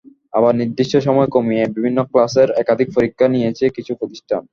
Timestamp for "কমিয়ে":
1.35-1.63